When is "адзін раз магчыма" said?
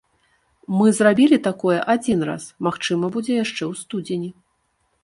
1.97-3.05